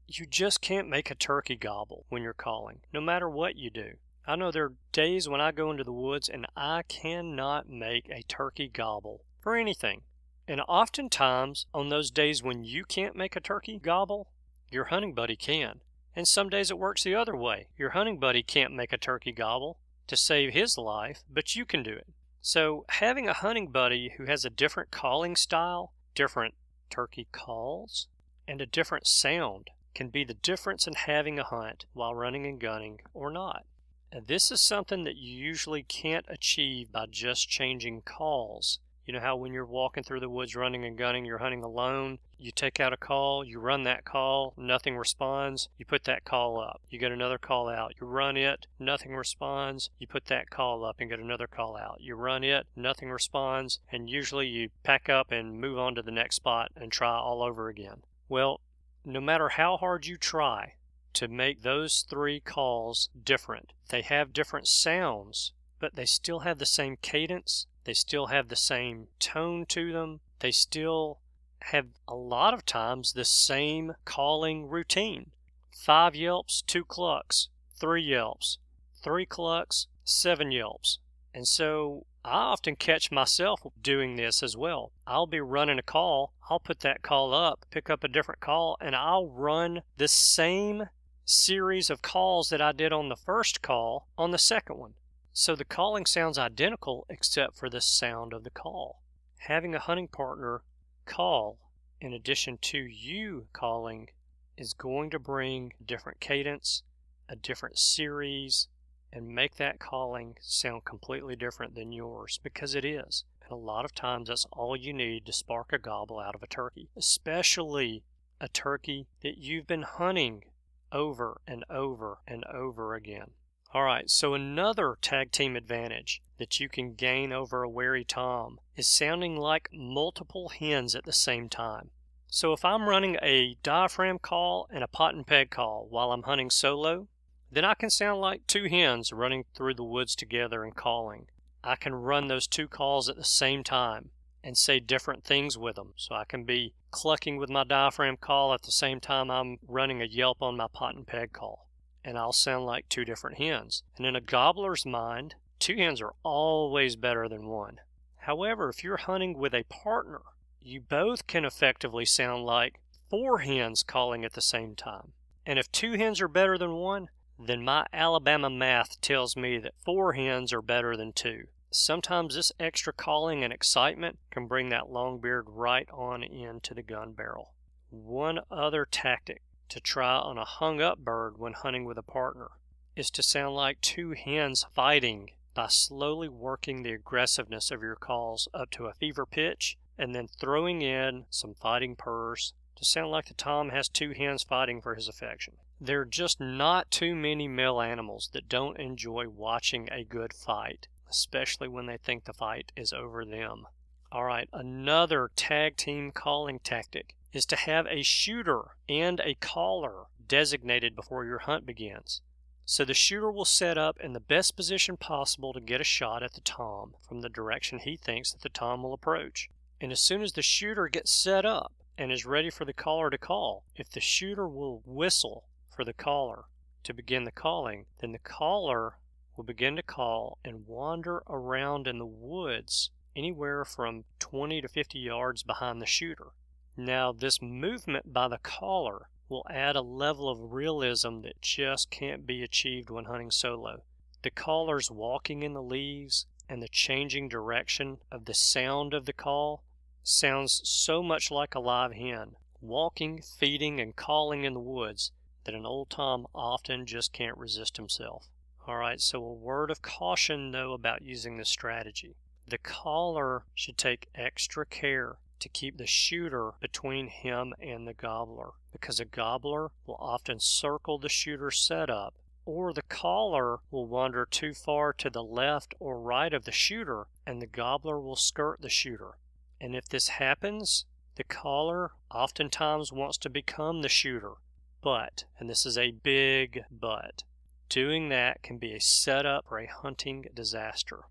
you 0.09 0.25
just 0.25 0.63
can't 0.63 0.89
make 0.89 1.11
a 1.11 1.15
turkey 1.15 1.57
gobble 1.57 2.07
when 2.09 2.23
you're 2.23 2.33
calling, 2.33 2.81
no 2.91 3.03
matter 3.03 3.29
what 3.29 3.57
you 3.57 3.69
do. 3.69 3.97
I 4.27 4.35
know 4.37 4.51
there 4.51 4.65
are 4.65 4.73
days 4.93 5.29
when 5.29 5.43
I 5.43 5.53
go 5.53 5.71
into 5.71 5.85
the 5.85 5.93
woods 5.93 6.27
and 6.27 6.47
I 6.57 6.85
cannot 6.89 7.69
make 7.69 8.09
a 8.09 8.23
turkey 8.23 8.71
gobble 8.73 9.27
for 9.41 9.55
anything. 9.55 10.01
And 10.49 10.63
oftentimes, 10.63 11.67
on 11.75 11.91
those 11.91 12.11
days 12.11 12.43
when 12.43 12.65
you 12.65 12.85
can't 12.85 13.15
make 13.15 13.37
a 13.37 13.41
turkey 13.41 13.79
gobble, 13.79 14.29
your 14.71 14.85
hunting 14.85 15.13
buddy 15.13 15.37
can. 15.37 15.81
And 16.17 16.27
some 16.27 16.49
days 16.49 16.71
it 16.71 16.79
works 16.79 17.05
the 17.05 17.15
other 17.15 17.37
way. 17.37 17.69
Your 17.77 17.91
hunting 17.91 18.19
buddy 18.19 18.43
can't 18.43 18.75
make 18.75 18.95
a 18.95 18.99
turkey 18.99 19.33
gobble, 19.33 19.79
to 20.07 20.17
save 20.17 20.53
his 20.53 20.77
life, 20.77 21.23
but 21.31 21.55
you 21.57 21.65
can 21.65 21.83
do 21.83 21.93
it. 21.93 22.07
So, 22.41 22.85
having 22.89 23.29
a 23.29 23.35
hunting 23.35 23.69
buddy 23.69 24.15
who 24.17 24.25
has 24.25 24.45
a 24.45 24.51
different 24.51 24.91
calling 24.91 25.37
style, 25.37 25.93
different 26.15 26.55
turkey 26.91 27.29
calls, 27.31 28.09
and 28.49 28.61
a 28.61 28.67
different 28.67 29.07
sound 29.07 29.71
can 29.95 30.09
be 30.09 30.25
the 30.25 30.35
difference 30.35 30.87
in 30.87 30.95
having 30.95 31.39
a 31.39 31.45
hunt 31.45 31.87
while 31.93 32.15
running 32.15 32.47
and 32.47 32.61
gunning 32.61 33.01
or 33.15 33.31
not. 33.31 33.65
And 34.11 34.27
this 34.27 34.51
is 34.51 34.61
something 34.61 35.05
that 35.05 35.17
you 35.17 35.35
usually 35.35 35.83
can't 35.83 36.27
achieve 36.29 36.93
by 36.93 37.07
just 37.07 37.49
changing 37.49 38.03
calls. 38.03 38.81
You 39.05 39.13
know 39.13 39.21
how 39.21 39.35
when 39.35 39.53
you're 39.53 39.67
walking 39.67 40.05
through 40.05 40.21
the 40.21 40.29
woods 40.29 40.55
running 40.55 40.85
and 40.85 40.97
gunning, 40.97 41.25
you're 41.25 41.39
hunting 41.39 41.65
alone, 41.65 42.21
you 42.39 42.53
take 42.53 42.79
out 42.79 42.93
a 42.93 42.97
call, 42.97 43.45
you 43.45 43.59
run 43.59 43.83
that 43.83 44.05
call, 44.05 44.55
nothing 44.57 44.97
responds, 44.97 45.69
you 45.77 45.85
put 45.85 46.05
that 46.05 46.25
call 46.25 46.61
up. 46.61 46.81
You 46.89 47.01
get 47.01 47.11
another 47.11 47.39
call 47.39 47.69
out, 47.69 47.95
you 48.01 48.07
run 48.07 48.37
it, 48.37 48.67
nothing 48.79 49.17
responds, 49.17 49.91
you 49.99 50.07
put 50.07 50.27
that 50.27 50.51
call 50.51 50.85
up 50.85 50.97
and 51.01 51.11
get 51.11 51.19
another 51.19 51.49
call 51.49 51.77
out. 51.77 51.99
You 52.01 52.15
run 52.15 52.45
it, 52.45 52.67
nothing 52.77 53.11
responds, 53.11 53.81
and 53.91 54.09
usually 54.09 54.47
you 54.47 54.71
pack 54.85 55.09
up 55.09 55.33
and 55.33 55.61
move 55.61 55.79
on 55.79 55.97
to 55.97 56.03
the 56.03 56.13
next 56.13 56.37
spot 56.37 56.71
and 56.77 56.93
try 56.93 57.17
all 57.17 57.43
over 57.43 57.69
again. 57.69 58.03
Well, 58.29 58.61
no 59.05 59.21
matter 59.21 59.49
how 59.49 59.77
hard 59.77 60.07
you 60.07 60.17
try 60.17 60.75
to 61.15 61.27
make 61.27 61.63
those 61.63 62.07
three 62.09 62.39
calls 62.39 63.11
different, 63.25 63.73
they 63.89 64.03
have 64.03 64.33
different 64.33 64.69
sounds, 64.69 65.53
but 65.83 65.97
they 65.97 66.07
still 66.07 66.41
have 66.41 66.59
the 66.59 66.65
same 66.65 66.97
cadence 67.03 67.67
they 67.85 67.95
still 67.95 68.27
have 68.27 68.49
the 68.49 68.57
same 68.57 69.09
tone 69.19 69.67
to 69.67 69.93
them. 69.93 70.21
They 70.39 70.53
still 70.53 71.19
have 71.63 71.87
a 72.07 72.15
lot 72.15 72.55
of 72.55 72.65
times 72.65 73.13
the 73.13 73.25
same 73.25 73.95
calling 74.05 74.69
routine. 74.69 75.33
Five 75.73 76.15
yelps, 76.15 76.63
two 76.63 76.85
clucks, 76.85 77.49
three 77.79 78.03
yelps, 78.03 78.59
three 79.03 79.27
clucks, 79.27 79.89
seven 80.05 80.53
yelps. 80.53 81.01
And 81.35 81.49
so 81.49 82.07
I 82.25 82.53
often 82.53 82.77
catch 82.77 83.11
myself 83.11 83.61
doing 83.81 84.15
this 84.15 84.43
as 84.43 84.57
well. 84.57 84.93
I'll 85.07 85.27
be 85.27 85.41
running 85.41 85.79
a 85.79 85.83
call, 85.83 86.35
I'll 86.49 86.61
put 86.61 86.81
that 86.81 87.03
call 87.03 87.35
up, 87.35 87.65
pick 87.71 87.91
up 87.91 88.05
a 88.05 88.09
different 88.09 88.41
call, 88.41 88.77
and 88.81 88.95
I'll 88.95 89.27
run 89.27 89.83
the 89.97 90.09
same 90.09 90.85
series 91.25 91.91
of 91.91 92.03
calls 92.03 92.51
that 92.51 92.61
I 92.61 92.73
did 92.73 92.93
on 92.93 93.09
the 93.09 93.17
first 93.17 93.63
call 93.63 94.09
on 94.17 94.31
the 94.31 94.39
second 94.39 94.79
one. 94.79 94.95
So 95.35 95.57
the 95.57 95.65
calling 95.65 96.05
sounds 96.05 96.37
identical 96.37 97.07
except 97.09 97.57
for 97.57 97.71
the 97.71 97.81
sound 97.81 98.35
of 98.35 98.45
the 98.45 98.51
call. 98.51 99.03
Having 99.39 99.75
a 99.75 99.79
hunting 99.79 100.09
partner 100.09 100.63
call 101.07 101.59
in 102.03 102.13
addition 102.13 102.59
to 102.59 102.79
you 102.79 103.47
calling 103.55 104.11
is 104.59 104.75
going 104.75 105.09
to 105.09 105.19
bring 105.19 105.73
different 105.83 106.21
cadence, 106.21 106.83
a 107.31 107.37
different 107.37 107.79
series, 107.79 108.69
and 109.11 109.27
make 109.27 109.57
that 109.57 109.79
calling 109.79 110.37
sound 110.41 110.85
completely 110.85 111.35
different 111.35 111.75
than 111.75 111.93
yours 111.93 112.39
because 112.43 112.75
it 112.75 112.85
is. 112.85 113.25
And 113.43 113.53
a 113.53 113.57
lot 113.57 113.87
of 113.87 113.95
times 113.95 114.29
that's 114.29 114.47
all 114.53 114.77
you 114.77 114.93
need 114.93 115.25
to 115.25 115.33
spark 115.33 115.73
a 115.73 115.79
gobble 115.79 116.21
out 116.21 116.35
of 116.35 116.43
a 116.43 116.47
turkey, 116.47 116.91
especially 116.95 118.05
a 118.39 118.49
turkey 118.49 119.07
that 119.23 119.39
you've 119.39 119.67
been 119.67 119.83
hunting 119.83 120.45
over 120.91 121.41
and 121.47 121.65
over 121.71 122.19
and 122.29 122.45
over 122.45 122.95
again. 122.95 123.31
All 123.75 123.85
right, 123.85 124.11
so 124.11 124.35
another 124.35 124.99
tag 125.01 125.33
team 125.33 125.57
advantage 125.57 126.21
that 126.37 126.61
you 126.61 126.69
can 126.69 126.93
gain 126.93 127.33
over 127.33 127.63
a 127.63 127.71
wary 127.71 128.05
tom 128.05 128.61
is 128.77 128.87
sounding 128.87 129.35
like 129.35 129.71
multiple 129.73 130.51
hens 130.51 130.95
at 130.95 131.05
the 131.05 131.13
same 131.13 131.49
time. 131.49 131.89
So 132.27 132.53
if 132.53 132.67
I'm 132.67 132.87
running 132.87 133.17
a 133.23 133.57
diaphragm 133.63 134.19
call 134.19 134.69
and 134.71 134.85
a 134.85 134.89
pot 134.89 135.15
and 135.15 135.27
peg 135.27 135.49
call 135.49 135.87
while 135.89 136.13
I'm 136.13 136.25
hunting 136.25 136.51
solo, 136.51 137.09
then 137.51 137.65
I 137.65 137.73
can 137.73 137.89
sound 137.89 138.21
like 138.21 138.47
two 138.47 138.67
hens 138.69 139.11
running 139.11 139.47
through 139.55 139.75
the 139.75 139.85
woods 139.85 140.15
together 140.15 140.65
and 140.65 140.77
calling. 140.77 141.29
I 141.65 141.77
can 141.77 141.95
run 141.95 142.27
those 142.27 142.47
two 142.47 142.69
calls 142.69 143.09
at 143.09 143.17
the 143.17 143.25
same 143.25 143.65
time 143.65 144.11
and 144.45 144.59
say 144.59 144.81
different 144.81 145.25
things 145.25 145.57
with 145.57 145.77
them. 145.77 145.95
So 145.97 146.15
I 146.15 146.27
can 146.27 146.45
be 146.45 146.75
clucking 146.91 147.39
with 147.39 147.49
my 147.49 147.65
diaphragm 147.65 148.19
call 148.19 148.53
at 148.53 148.63
the 148.63 148.71
same 148.71 149.01
time 149.01 149.31
I'm 149.31 149.61
running 149.67 150.03
a 150.03 150.07
yelp 150.07 150.43
on 150.43 150.59
my 150.59 150.67
pot 150.71 150.95
and 150.95 151.07
peg 151.07 151.33
call 151.33 151.69
and 152.05 152.19
I'll 152.19 152.33
sound 152.33 152.67
like 152.67 152.89
two 152.89 153.05
different 153.05 153.39
hens. 153.39 153.83
And 153.97 154.07
in 154.07 154.17
a 154.17 154.21
gobbler's 154.21 154.85
mind, 154.87 155.35
two 155.59 155.77
hens 155.77 156.01
are 156.01 156.15
always 156.23 156.97
better 156.97 157.29
than 157.29 157.47
one. 157.47 157.79
However, 158.19 158.69
if 158.69 158.85
you're 158.85 158.99
hunting 158.99 159.39
with 159.39 159.55
a 159.55 159.65
partner, 159.65 160.21
you 160.61 160.81
both 160.81 161.27
can 161.27 161.45
effectively 161.45 162.05
sound 162.05 162.45
like 162.45 162.81
four 163.11 163.41
hens 163.41 163.83
calling 163.83 164.25
at 164.25 164.35
the 164.35 164.41
same 164.41 164.75
time. 164.75 165.13
And 165.45 165.59
if 165.59 165.71
two 165.73 165.93
hens 165.93 166.21
are 166.21 166.29
better 166.29 166.57
than 166.57 166.75
one, 166.75 167.09
then 167.39 167.65
my 167.65 167.87
Alabama 167.93 168.49
math 168.49 169.01
tells 169.01 169.37
me 169.37 169.59
that 169.59 169.75
four 169.85 170.13
hens 170.13 170.53
are 170.53 170.63
better 170.63 170.97
than 170.97 171.13
two. 171.13 171.47
Sometimes 171.71 172.35
this 172.35 172.53
extra 172.61 172.93
calling 172.93 173.43
and 173.43 173.53
excitement 173.53 174.19
can 174.31 174.47
bring 174.47 174.69
that 174.69 174.91
long 174.91 175.21
beard 175.21 175.47
right 175.49 175.89
on 175.91 176.23
into 176.23 176.75
the 176.75 176.83
gun 176.83 177.13
barrel. 177.13 177.55
One 177.91 178.41
other 178.51 178.87
tactic 178.89 179.43
to 179.69 179.81
try 179.81 180.17
on 180.17 180.39
a 180.39 180.45
hung 180.45 180.81
up 180.81 180.99
bird 180.99 181.39
when 181.39 181.53
hunting 181.53 181.85
with 181.85 181.99
a 181.99 182.03
partner 182.03 182.51
is 182.95 183.11
to 183.11 183.23
sound 183.23 183.55
like 183.55 183.81
two 183.81 184.13
hens 184.13 184.67
fighting 184.75 185.31
by 185.55 185.67
slowly 185.69 186.29
working 186.29 186.83
the 186.83 186.93
aggressiveness 186.93 187.71
of 187.71 187.83
your 187.83 187.97
calls 187.97 188.49
up 188.53 188.71
to 188.71 188.87
a 188.87 188.95
fever 188.95 189.27
pitch 189.27 189.77
and 189.99 190.15
then 190.15 190.27
throwing 190.27 190.83
in 190.83 191.25
some 191.31 191.55
fighting 191.55 191.95
purrs 191.95 192.55
to 192.77 192.85
sound 192.85 193.11
like 193.11 193.27
the 193.27 193.35
tom 193.35 193.71
has 193.71 193.89
two 193.89 194.13
hens 194.13 194.43
fighting 194.43 194.81
for 194.81 194.95
his 194.95 195.09
affection. 195.09 195.55
There 195.81 196.01
are 196.01 196.07
just 196.07 196.41
not 196.41 196.91
too 196.91 197.15
many 197.15 197.49
male 197.49 197.81
animals 197.81 198.31
that 198.33 198.49
don't 198.49 198.79
enjoy 198.79 199.29
watching 199.29 199.89
a 199.91 200.05
good 200.05 200.33
fight, 200.33 200.89
especially 201.09 201.69
when 201.69 201.87
they 201.87 201.99
think 201.99 202.25
the 202.25 202.33
fight 202.33 202.73
is 202.77 202.93
over 202.93 203.25
them. 203.25 203.67
All 204.11 204.25
right, 204.25 204.49
another 204.53 205.31
tag 205.35 205.77
team 205.77 206.13
calling 206.13 206.59
tactic 206.59 207.15
is 207.33 207.47
to 207.47 207.57
have 207.57 207.87
a 207.87 208.03
shooter 208.03 208.77
and 208.89 209.21
a 209.21 209.35
caller 209.35 210.05
designated 210.29 210.95
before 210.95 211.25
your 211.25 211.39
hunt 211.39 211.67
begins. 211.67 212.21
So 212.65 212.85
the 212.85 212.95
shooter 212.95 213.31
will 213.31 213.45
set 213.45 213.77
up 213.77 213.99
in 214.01 214.13
the 214.13 214.21
best 214.21 214.57
position 214.57 214.97
possible 214.97 215.53
to 215.53 215.61
get 215.61 215.81
a 215.81 215.85
shot 215.85 216.23
at 216.23 216.35
the 216.35 216.41
tom 216.41 216.95
from 217.07 217.21
the 217.21 217.29
direction 217.29 217.79
he 217.79 217.97
thinks 217.97 218.33
that 218.33 218.43
the 218.43 218.49
tom 218.49 218.83
will 218.83 218.93
approach. 218.93 219.51
And 219.81 219.91
as 219.91 220.01
soon 220.01 220.23
as 220.23 220.33
the 220.33 220.43
shooter 220.43 220.89
gets 220.89 221.11
set 221.11 221.45
up 221.45 221.73
and 221.99 222.13
is 222.13 222.25
ready 222.25 222.51
for 222.51 222.65
the 222.65 222.73
caller 222.73 223.11
to 223.11 223.19
call, 223.19 223.65
if 223.75 223.91
the 223.91 224.01
shooter 224.01 224.49
will 224.49 224.83
whistle 224.87 225.45
for 225.75 225.85
the 225.85 225.93
caller 225.93 226.45
to 226.85 226.95
begin 226.95 227.25
the 227.25 227.33
calling, 227.33 227.87
then 227.99 228.13
the 228.13 228.19
caller 228.19 228.97
will 229.37 229.45
begin 229.45 229.77
to 229.77 229.83
call 229.83 230.39
and 230.45 230.67
wander 230.67 231.23
around 231.29 231.87
in 231.87 231.99
the 231.99 232.07
woods 232.07 232.91
anywhere 233.17 233.65
from 233.65 234.05
20 234.19 234.61
to 234.61 234.69
50 234.69 234.99
yards 234.99 235.43
behind 235.43 235.81
the 235.81 235.87
shooter. 235.87 236.29
Now, 236.77 237.13
this 237.13 237.43
movement 237.43 238.13
by 238.13 238.29
the 238.29 238.39
caller 238.39 239.09
will 239.29 239.47
add 239.51 239.77
a 239.77 239.83
level 239.83 240.29
of 240.29 240.53
realism 240.53 241.21
that 241.21 241.43
just 241.43 241.91
can't 241.91 242.27
be 242.27 242.43
achieved 242.43 242.89
when 242.89 243.05
hunting 243.05 243.31
solo. 243.31 243.83
The 244.23 244.31
caller's 244.31 244.91
walking 244.91 245.43
in 245.43 245.53
the 245.53 245.63
leaves 245.63 246.27
and 246.49 246.63
the 246.63 246.69
changing 246.69 247.29
direction 247.29 247.99
of 248.11 248.25
the 248.25 248.35
sound 248.35 248.95
of 248.95 249.05
the 249.05 249.13
call 249.13 249.63
sounds 250.03 250.63
so 250.65 251.03
much 251.03 251.31
like 251.31 251.55
a 251.55 251.61
live 251.61 251.93
hen, 251.93 252.37
walking, 252.61 253.21
feeding, 253.21 253.81
and 253.81 253.95
calling 253.95 254.45
in 254.45 254.55
the 254.55 254.61
woods 254.61 255.13
that 255.45 255.55
an 255.55 255.67
old 255.67 255.91
Tom 255.91 256.27
often 256.35 256.87
just 256.87 257.13
can't 257.13 257.37
resist 257.37 257.77
himself. 257.77 258.29
Alright, 258.67 259.01
so 259.01 259.23
a 259.23 259.33
word 259.33 259.71
of 259.71 259.83
caution 259.83 260.53
though 260.53 260.73
about 260.73 261.03
using 261.03 261.37
this 261.37 261.49
strategy. 261.49 262.17
The 262.47 262.59
caller 262.59 263.45
should 263.55 263.77
take 263.77 264.09
extra 264.15 264.65
care 264.65 265.19
to 265.43 265.49
keep 265.49 265.77
the 265.77 265.87
shooter 265.87 266.53
between 266.61 267.09
him 267.09 267.53
and 267.61 267.87
the 267.87 267.93
gobbler 267.93 268.53
because 268.71 269.01
a 269.01 269.05
gobbler 269.05 269.71
will 269.87 269.99
often 270.01 270.39
circle 270.39 270.99
the 270.99 271.09
shooter's 271.09 271.59
setup 271.59 272.15
or 272.45 272.73
the 272.73 272.83
caller 272.83 273.59
will 273.71 273.87
wander 273.87 274.25
too 274.25 274.55
far 274.55 274.93
to 274.93 275.11
the 275.11 275.23
left 275.23 275.75
or 275.79 276.01
right 276.01 276.33
of 276.33 276.45
the 276.45 276.53
shooter 276.53 277.07
and 277.27 277.43
the 277.43 277.47
gobbler 277.47 278.01
will 278.01 278.17
skirt 278.17 278.61
the 278.61 278.69
shooter. 278.69 279.19
And 279.61 279.77
if 279.77 279.89
this 279.89 280.09
happens, 280.09 280.85
the 281.17 281.25
caller 281.25 281.93
oftentimes 282.11 282.93
wants 282.93 283.19
to 283.19 283.31
become 283.31 283.83
the 283.83 283.89
shooter. 283.89 284.33
But, 284.81 285.25
and 285.39 285.49
this 285.49 285.67
is 285.67 285.79
a 285.79 285.93
big 285.93 286.65
but, 286.71 287.23
doing 287.69 288.09
that 288.09 288.43
can 288.43 288.59
be 288.59 288.75
a 288.75 288.81
setup 288.81 289.47
for 289.49 289.59
a 289.59 289.67
hunting 289.67 290.27
disaster. 290.35 291.05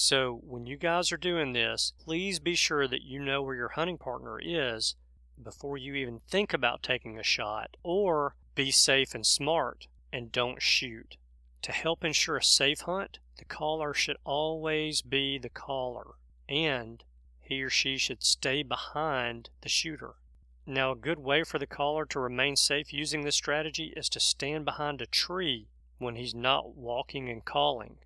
So 0.00 0.40
when 0.44 0.64
you 0.64 0.76
guys 0.76 1.10
are 1.10 1.16
doing 1.16 1.54
this, 1.54 1.92
please 1.98 2.38
be 2.38 2.54
sure 2.54 2.86
that 2.86 3.02
you 3.02 3.18
know 3.18 3.42
where 3.42 3.56
your 3.56 3.70
hunting 3.70 3.98
partner 3.98 4.38
is 4.40 4.94
before 5.42 5.76
you 5.76 5.94
even 5.94 6.20
think 6.20 6.52
about 6.52 6.84
taking 6.84 7.18
a 7.18 7.24
shot, 7.24 7.76
or 7.82 8.36
be 8.54 8.70
safe 8.70 9.12
and 9.12 9.26
smart 9.26 9.88
and 10.12 10.30
don't 10.30 10.62
shoot. 10.62 11.16
To 11.62 11.72
help 11.72 12.04
ensure 12.04 12.36
a 12.36 12.44
safe 12.44 12.82
hunt, 12.82 13.18
the 13.38 13.44
caller 13.44 13.92
should 13.92 14.18
always 14.22 15.02
be 15.02 15.36
the 15.36 15.48
caller, 15.48 16.14
and 16.48 17.02
he 17.40 17.60
or 17.60 17.68
she 17.68 17.98
should 17.98 18.22
stay 18.22 18.62
behind 18.62 19.50
the 19.62 19.68
shooter. 19.68 20.14
Now, 20.64 20.92
a 20.92 20.96
good 20.96 21.18
way 21.18 21.42
for 21.42 21.58
the 21.58 21.66
caller 21.66 22.06
to 22.06 22.20
remain 22.20 22.54
safe 22.54 22.92
using 22.92 23.22
this 23.22 23.34
strategy 23.34 23.92
is 23.96 24.08
to 24.10 24.20
stand 24.20 24.64
behind 24.64 25.02
a 25.02 25.06
tree 25.06 25.66
when 25.98 26.14
he's 26.14 26.36
not 26.36 26.76
walking 26.76 27.28
and 27.28 27.44
calling. 27.44 27.98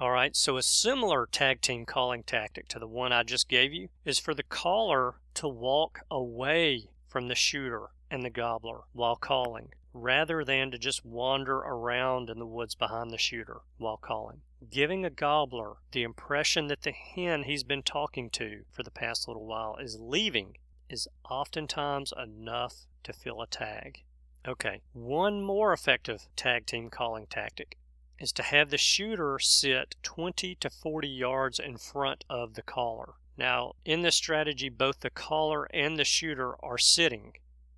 All 0.00 0.12
right, 0.12 0.34
so 0.34 0.56
a 0.56 0.62
similar 0.62 1.26
tag 1.30 1.60
team 1.60 1.84
calling 1.84 2.22
tactic 2.22 2.68
to 2.68 2.78
the 2.78 2.86
one 2.86 3.12
I 3.12 3.22
just 3.22 3.50
gave 3.50 3.74
you 3.74 3.90
is 4.02 4.18
for 4.18 4.32
the 4.32 4.42
caller 4.42 5.16
to 5.34 5.46
walk 5.46 6.00
away 6.10 6.88
from 7.06 7.28
the 7.28 7.34
shooter 7.34 7.88
and 8.10 8.22
the 8.22 8.30
gobbler 8.30 8.84
while 8.94 9.16
calling. 9.16 9.74
rather 9.92 10.42
than 10.42 10.70
to 10.70 10.78
just 10.78 11.04
wander 11.04 11.56
around 11.56 12.30
in 12.30 12.38
the 12.38 12.46
woods 12.46 12.74
behind 12.74 13.10
the 13.10 13.18
shooter 13.18 13.60
while 13.76 13.98
calling. 13.98 14.40
Giving 14.70 15.04
a 15.04 15.10
gobbler 15.10 15.74
the 15.92 16.04
impression 16.04 16.68
that 16.68 16.80
the 16.80 16.92
hen 16.92 17.42
he's 17.42 17.64
been 17.64 17.82
talking 17.82 18.30
to 18.30 18.62
for 18.70 18.82
the 18.82 18.90
past 18.90 19.28
little 19.28 19.44
while 19.44 19.76
is 19.76 19.98
leaving 20.00 20.56
is 20.88 21.08
oftentimes 21.28 22.12
enough 22.16 22.86
to 23.02 23.12
fill 23.12 23.42
a 23.42 23.46
tag. 23.46 24.04
Okay, 24.46 24.80
one 24.94 25.42
more 25.42 25.74
effective 25.74 26.26
tag 26.36 26.64
team 26.64 26.88
calling 26.88 27.26
tactic 27.26 27.76
is 28.20 28.32
to 28.32 28.42
have 28.42 28.70
the 28.70 28.78
shooter 28.78 29.38
sit 29.40 29.96
20 30.02 30.54
to 30.56 30.70
40 30.70 31.08
yards 31.08 31.58
in 31.58 31.78
front 31.78 32.24
of 32.28 32.54
the 32.54 32.62
caller. 32.62 33.14
Now, 33.36 33.72
in 33.84 34.02
this 34.02 34.16
strategy, 34.16 34.68
both 34.68 35.00
the 35.00 35.10
caller 35.10 35.64
and 35.72 35.98
the 35.98 36.04
shooter 36.04 36.54
are 36.62 36.76
sitting. 36.78 37.32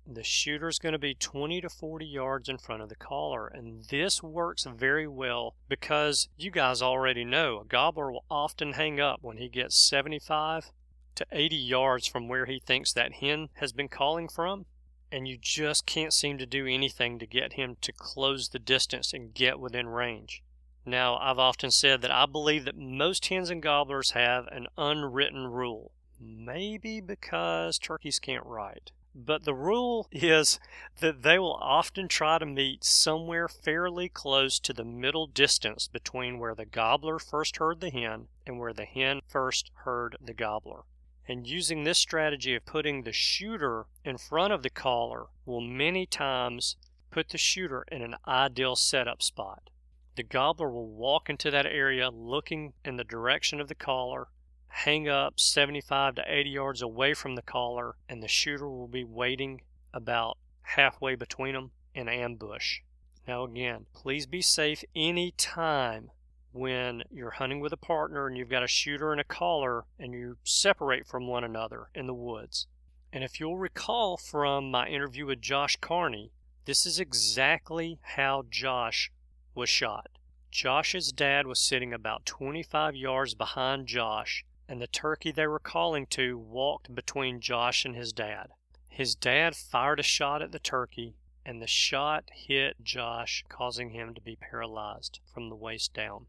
The 0.05 0.23
shooter 0.23 0.67
is 0.67 0.79
going 0.79 0.91
to 0.91 0.99
be 0.99 1.15
20 1.15 1.61
to 1.61 1.69
40 1.69 2.05
yards 2.05 2.49
in 2.49 2.57
front 2.57 2.81
of 2.81 2.89
the 2.89 2.95
caller, 2.95 3.47
and 3.47 3.85
this 3.85 4.21
works 4.21 4.65
very 4.65 5.07
well 5.07 5.55
because 5.69 6.27
you 6.37 6.51
guys 6.51 6.81
already 6.81 7.23
know 7.23 7.61
a 7.61 7.65
gobbler 7.65 8.11
will 8.11 8.25
often 8.29 8.73
hang 8.73 8.99
up 8.99 9.19
when 9.21 9.37
he 9.37 9.47
gets 9.47 9.77
75 9.77 10.71
to 11.15 11.25
80 11.31 11.55
yards 11.55 12.07
from 12.07 12.27
where 12.27 12.45
he 12.45 12.59
thinks 12.59 12.91
that 12.91 13.13
hen 13.13 13.47
has 13.53 13.71
been 13.71 13.87
calling 13.87 14.27
from, 14.27 14.65
and 15.13 15.27
you 15.27 15.37
just 15.39 15.85
can't 15.85 16.11
seem 16.11 16.39
to 16.39 16.45
do 16.45 16.65
anything 16.65 17.19
to 17.19 17.27
get 17.27 17.53
him 17.53 17.77
to 17.81 17.91
close 17.91 18.49
the 18.49 18.57
distance 18.57 19.13
and 19.13 19.35
get 19.35 19.59
within 19.59 19.87
range. 19.87 20.41
Now, 20.87 21.17
I've 21.17 21.37
often 21.37 21.69
said 21.69 22.01
that 22.01 22.11
I 22.11 22.25
believe 22.25 22.65
that 22.65 22.75
most 22.75 23.27
hens 23.27 23.51
and 23.51 23.61
gobblers 23.61 24.11
have 24.11 24.47
an 24.47 24.65
unwritten 24.75 25.45
rule. 25.47 25.91
Maybe 26.19 26.99
because 26.99 27.77
turkeys 27.77 28.17
can't 28.17 28.45
write. 28.45 28.91
But 29.13 29.43
the 29.43 29.53
rule 29.53 30.07
is 30.11 30.59
that 30.99 31.21
they 31.21 31.37
will 31.37 31.59
often 31.61 32.07
try 32.07 32.39
to 32.39 32.45
meet 32.47 32.83
somewhere 32.83 33.47
fairly 33.47 34.09
close 34.09 34.59
to 34.61 34.73
the 34.73 34.83
middle 34.83 35.27
distance 35.27 35.87
between 35.87 36.39
where 36.39 36.55
the 36.55 36.65
gobbler 36.65 37.19
first 37.19 37.57
heard 37.57 37.81
the 37.81 37.91
hen 37.91 38.29
and 38.47 38.57
where 38.57 38.73
the 38.73 38.85
hen 38.85 39.21
first 39.27 39.69
heard 39.83 40.17
the 40.19 40.33
gobbler. 40.33 40.85
And 41.27 41.47
using 41.47 41.83
this 41.83 41.97
strategy 41.97 42.53
of 42.55 42.65
putting 42.65 43.03
the 43.03 43.13
shooter 43.13 43.85
in 44.03 44.17
front 44.17 44.51
of 44.51 44.61
the 44.61 44.69
caller 44.69 45.27
will 45.45 45.61
many 45.61 46.05
times 46.05 46.75
put 47.11 47.29
the 47.29 47.37
shooter 47.37 47.85
in 47.91 48.01
an 48.01 48.15
ideal 48.27 48.75
setup 48.75 49.21
spot. 49.21 49.69
The 50.15 50.23
gobbler 50.23 50.69
will 50.69 50.87
walk 50.87 51.29
into 51.29 51.49
that 51.51 51.65
area 51.65 52.09
looking 52.09 52.73
in 52.83 52.97
the 52.97 53.03
direction 53.03 53.61
of 53.61 53.67
the 53.67 53.75
caller, 53.75 54.27
hang 54.67 55.07
up 55.07 55.39
75 55.39 56.15
to 56.15 56.23
80 56.27 56.49
yards 56.49 56.81
away 56.81 57.13
from 57.13 57.35
the 57.35 57.41
caller, 57.41 57.95
and 58.09 58.21
the 58.21 58.27
shooter 58.27 58.69
will 58.69 58.87
be 58.87 59.03
waiting 59.03 59.61
about 59.93 60.37
halfway 60.61 61.15
between 61.15 61.53
them 61.53 61.71
in 61.95 62.09
ambush. 62.09 62.79
Now, 63.27 63.43
again, 63.43 63.85
please 63.93 64.25
be 64.25 64.41
safe 64.41 64.83
any 64.95 65.31
time 65.31 66.11
when 66.53 67.03
you're 67.11 67.31
hunting 67.31 67.59
with 67.59 67.73
a 67.73 67.77
partner 67.77 68.27
and 68.27 68.37
you've 68.37 68.49
got 68.49 68.63
a 68.63 68.67
shooter 68.67 69.11
and 69.11 69.19
a 69.19 69.25
caller 69.25 69.85
and 69.99 70.13
you 70.13 70.37
separate 70.43 71.05
from 71.05 71.27
one 71.27 71.43
another 71.43 71.89
in 71.95 72.07
the 72.07 72.13
woods. 72.13 72.67
And 73.11 73.23
if 73.23 73.39
you'll 73.39 73.57
recall 73.57 74.17
from 74.17 74.71
my 74.71 74.87
interview 74.87 75.25
with 75.25 75.41
Josh 75.41 75.75
Carney, 75.77 76.31
this 76.65 76.85
is 76.85 76.99
exactly 76.99 77.99
how 78.01 78.45
Josh 78.49 79.11
was 79.53 79.69
shot. 79.69 80.09
Josh's 80.51 81.11
dad 81.11 81.47
was 81.47 81.59
sitting 81.59 81.93
about 81.93 82.25
25 82.25 82.95
yards 82.95 83.33
behind 83.33 83.87
Josh, 83.87 84.45
and 84.67 84.79
the 84.79 84.87
turkey 84.87 85.31
they 85.31 85.47
were 85.47 85.59
calling 85.59 86.05
to 86.07 86.37
walked 86.37 86.93
between 86.93 87.41
Josh 87.41 87.85
and 87.85 87.95
his 87.95 88.13
dad. 88.13 88.49
His 88.87 89.15
dad 89.15 89.55
fired 89.55 89.99
a 89.99 90.03
shot 90.03 90.43
at 90.43 90.51
the 90.51 90.59
turkey, 90.59 91.15
and 91.43 91.61
the 91.61 91.67
shot 91.67 92.29
hit 92.31 92.83
Josh, 92.83 93.43
causing 93.49 93.89
him 93.89 94.13
to 94.13 94.21
be 94.21 94.35
paralyzed 94.35 95.19
from 95.33 95.49
the 95.49 95.55
waist 95.55 95.93
down. 95.93 96.27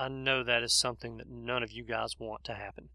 I 0.00 0.08
know 0.08 0.42
that 0.42 0.62
is 0.62 0.72
something 0.72 1.18
that 1.18 1.28
none 1.28 1.62
of 1.62 1.72
you 1.72 1.84
guys 1.84 2.18
want 2.18 2.42
to 2.44 2.54
happen. 2.54 2.88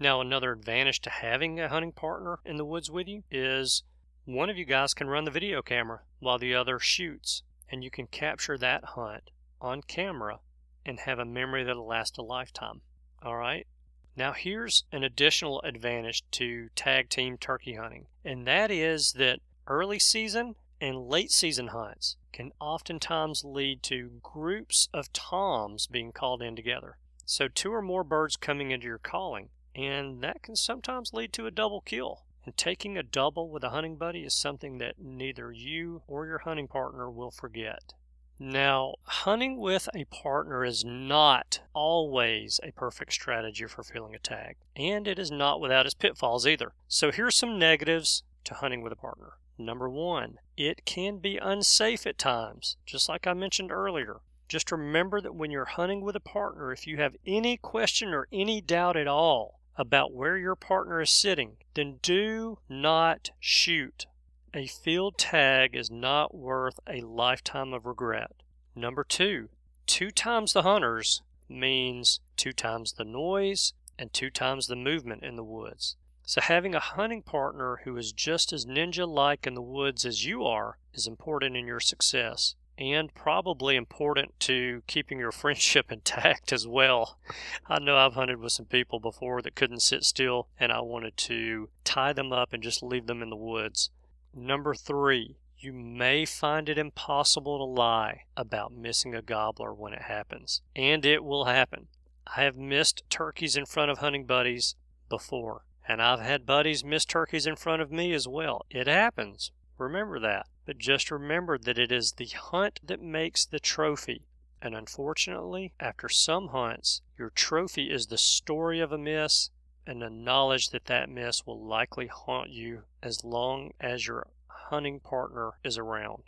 Now, 0.00 0.20
another 0.20 0.50
advantage 0.50 0.98
to 1.02 1.10
having 1.10 1.60
a 1.60 1.68
hunting 1.68 1.92
partner 1.92 2.40
in 2.44 2.56
the 2.56 2.64
woods 2.64 2.90
with 2.90 3.06
you 3.06 3.22
is 3.30 3.84
one 4.24 4.50
of 4.50 4.58
you 4.58 4.64
guys 4.64 4.92
can 4.92 5.06
run 5.06 5.24
the 5.24 5.30
video 5.30 5.62
camera 5.62 6.00
while 6.18 6.38
the 6.38 6.56
other 6.56 6.80
shoots 6.80 7.44
and 7.70 7.84
you 7.84 7.90
can 7.90 8.08
capture 8.08 8.58
that 8.58 8.84
hunt 8.84 9.30
on 9.60 9.82
camera 9.82 10.40
and 10.84 10.98
have 10.98 11.20
a 11.20 11.24
memory 11.24 11.62
that'll 11.62 11.86
last 11.86 12.18
a 12.18 12.22
lifetime. 12.22 12.80
All 13.22 13.36
right. 13.36 13.68
Now, 14.16 14.32
here's 14.32 14.82
an 14.90 15.04
additional 15.04 15.62
advantage 15.62 16.24
to 16.32 16.70
tag 16.74 17.10
team 17.10 17.38
turkey 17.38 17.74
hunting, 17.74 18.06
and 18.24 18.44
that 18.48 18.72
is 18.72 19.12
that 19.12 19.38
early 19.68 20.00
season 20.00 20.56
and 20.80 21.08
late 21.08 21.30
season 21.30 21.68
hunts 21.68 22.16
can 22.32 22.52
oftentimes 22.60 23.44
lead 23.44 23.82
to 23.84 24.20
groups 24.22 24.88
of 24.94 25.12
toms 25.12 25.86
being 25.86 26.12
called 26.12 26.42
in 26.42 26.56
together. 26.56 26.96
So, 27.24 27.48
two 27.48 27.72
or 27.72 27.82
more 27.82 28.02
birds 28.02 28.36
coming 28.36 28.70
into 28.70 28.86
your 28.86 28.98
calling, 28.98 29.50
and 29.74 30.22
that 30.22 30.42
can 30.42 30.56
sometimes 30.56 31.12
lead 31.12 31.32
to 31.34 31.46
a 31.46 31.50
double 31.50 31.80
kill. 31.80 32.24
And 32.44 32.56
taking 32.56 32.96
a 32.96 33.02
double 33.02 33.50
with 33.50 33.62
a 33.62 33.70
hunting 33.70 33.96
buddy 33.96 34.24
is 34.24 34.32
something 34.32 34.78
that 34.78 34.98
neither 34.98 35.52
you 35.52 36.02
or 36.08 36.26
your 36.26 36.38
hunting 36.38 36.68
partner 36.68 37.10
will 37.10 37.30
forget. 37.30 37.92
Now, 38.38 38.94
hunting 39.02 39.58
with 39.58 39.90
a 39.94 40.06
partner 40.06 40.64
is 40.64 40.82
not 40.82 41.60
always 41.74 42.58
a 42.62 42.72
perfect 42.72 43.12
strategy 43.12 43.66
for 43.66 43.82
filling 43.82 44.14
a 44.14 44.18
tag, 44.18 44.56
and 44.74 45.06
it 45.06 45.18
is 45.18 45.30
not 45.30 45.60
without 45.60 45.84
its 45.84 45.94
pitfalls 45.94 46.46
either. 46.46 46.72
So, 46.88 47.12
here's 47.12 47.36
some 47.36 47.58
negatives 47.58 48.22
to 48.44 48.54
hunting 48.54 48.80
with 48.80 48.94
a 48.94 48.96
partner. 48.96 49.34
Number 49.60 49.90
one, 49.90 50.38
it 50.56 50.86
can 50.86 51.18
be 51.18 51.36
unsafe 51.36 52.06
at 52.06 52.16
times, 52.16 52.78
just 52.86 53.08
like 53.08 53.26
I 53.26 53.34
mentioned 53.34 53.70
earlier. 53.70 54.20
Just 54.48 54.72
remember 54.72 55.20
that 55.20 55.34
when 55.34 55.50
you're 55.50 55.66
hunting 55.66 56.00
with 56.00 56.16
a 56.16 56.20
partner, 56.20 56.72
if 56.72 56.86
you 56.86 56.96
have 56.96 57.14
any 57.26 57.56
question 57.56 58.14
or 58.14 58.26
any 58.32 58.62
doubt 58.62 58.96
at 58.96 59.06
all, 59.06 59.60
about 59.76 60.12
where 60.12 60.36
your 60.36 60.56
partner 60.56 61.00
is 61.00 61.10
sitting, 61.10 61.56
then 61.74 61.98
do 62.02 62.58
not 62.68 63.30
shoot. 63.38 64.06
A 64.54 64.66
field 64.66 65.18
tag 65.18 65.76
is 65.76 65.90
not 65.90 66.34
worth 66.34 66.80
a 66.88 67.02
lifetime 67.02 67.72
of 67.72 67.86
regret. 67.86 68.32
Number 68.74 69.04
two, 69.04 69.50
two 69.86 70.10
times 70.10 70.52
the 70.54 70.62
hunters 70.62 71.22
means 71.48 72.20
two 72.36 72.52
times 72.52 72.94
the 72.94 73.04
noise 73.04 73.74
and 73.98 74.12
two 74.12 74.30
times 74.30 74.66
the 74.66 74.76
movement 74.76 75.22
in 75.22 75.36
the 75.36 75.44
woods. 75.44 75.96
So 76.30 76.40
having 76.40 76.76
a 76.76 76.78
hunting 76.78 77.22
partner 77.22 77.80
who 77.82 77.96
is 77.96 78.12
just 78.12 78.52
as 78.52 78.64
ninja 78.64 79.04
like 79.04 79.48
in 79.48 79.54
the 79.54 79.60
woods 79.60 80.06
as 80.06 80.24
you 80.24 80.44
are 80.44 80.78
is 80.94 81.08
important 81.08 81.56
in 81.56 81.66
your 81.66 81.80
success 81.80 82.54
and 82.78 83.12
probably 83.12 83.74
important 83.74 84.38
to 84.38 84.84
keeping 84.86 85.18
your 85.18 85.32
friendship 85.42 85.90
intact 85.90 86.52
as 86.52 86.68
well. 86.68 87.18
I 87.66 87.80
know 87.80 87.96
I've 87.96 88.14
hunted 88.14 88.38
with 88.38 88.52
some 88.52 88.66
people 88.66 89.00
before 89.00 89.42
that 89.42 89.56
couldn't 89.56 89.82
sit 89.82 90.04
still, 90.04 90.46
and 90.56 90.70
I 90.70 90.82
wanted 90.82 91.16
to 91.16 91.68
tie 91.82 92.12
them 92.12 92.32
up 92.32 92.52
and 92.52 92.62
just 92.62 92.80
leave 92.80 93.08
them 93.08 93.22
in 93.22 93.30
the 93.30 93.34
woods. 93.34 93.90
Number 94.32 94.72
three, 94.72 95.36
you 95.58 95.72
may 95.72 96.24
find 96.24 96.68
it 96.68 96.78
impossible 96.78 97.58
to 97.58 97.64
lie 97.64 98.26
about 98.36 98.72
missing 98.72 99.16
a 99.16 99.20
gobbler 99.20 99.74
when 99.74 99.94
it 99.94 100.02
happens, 100.02 100.62
and 100.76 101.04
it 101.04 101.24
will 101.24 101.46
happen. 101.46 101.88
I 102.24 102.42
have 102.42 102.56
missed 102.56 103.02
turkeys 103.10 103.56
in 103.56 103.66
front 103.66 103.90
of 103.90 103.98
hunting 103.98 104.26
buddies 104.26 104.76
before, 105.08 105.64
and 105.90 106.00
I've 106.00 106.20
had 106.20 106.46
buddies 106.46 106.84
miss 106.84 107.04
turkeys 107.04 107.48
in 107.48 107.56
front 107.56 107.82
of 107.82 107.90
me 107.90 108.12
as 108.12 108.28
well. 108.28 108.64
It 108.70 108.86
happens. 108.86 109.50
Remember 109.76 110.20
that. 110.20 110.46
But 110.64 110.78
just 110.78 111.10
remember 111.10 111.58
that 111.58 111.80
it 111.80 111.90
is 111.90 112.12
the 112.12 112.26
hunt 112.26 112.78
that 112.84 113.02
makes 113.02 113.44
the 113.44 113.58
trophy. 113.58 114.22
And 114.62 114.76
unfortunately, 114.76 115.72
after 115.80 116.08
some 116.08 116.50
hunts, 116.50 117.02
your 117.18 117.30
trophy 117.30 117.90
is 117.90 118.06
the 118.06 118.18
story 118.18 118.78
of 118.78 118.92
a 118.92 118.98
miss 118.98 119.50
and 119.84 120.00
the 120.00 120.08
knowledge 120.08 120.70
that 120.70 120.84
that 120.84 121.08
miss 121.08 121.44
will 121.44 121.60
likely 121.60 122.06
haunt 122.06 122.50
you 122.50 122.84
as 123.02 123.24
long 123.24 123.72
as 123.80 124.06
your 124.06 124.28
hunting 124.46 125.00
partner 125.00 125.54
is 125.64 125.76
around. 125.76 126.22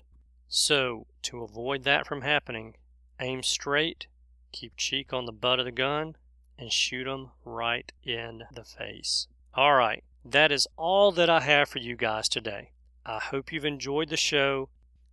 So, 0.49 1.07
to 1.23 1.45
avoid 1.45 1.85
that 1.85 2.09
from 2.09 2.23
happening, 2.23 2.75
aim 3.21 3.45
straight, 3.45 4.09
keep 4.51 4.77
cheek 4.77 5.13
on 5.13 5.27
the 5.27 5.31
butt 5.31 5.61
of 5.61 5.67
the 5.67 5.71
gun, 5.71 6.17
and 6.59 6.73
shoot 6.73 7.07
'em 7.07 7.31
right 7.45 7.93
in 8.03 8.43
the 8.51 8.65
face. 8.65 9.29
All 9.55 9.75
right, 9.75 10.03
that 10.25 10.51
is 10.51 10.67
all 10.79 11.13
that 11.13 11.29
I 11.29 11.41
have 11.41 11.69
for 11.69 11.79
you 11.79 11.95
guys 11.95 12.27
today. 12.27 12.71
I 13.05 13.19
hope 13.19 13.53
you've 13.53 13.67
enjoyed 13.67 14.09
the 14.09 14.17
show. 14.17 14.71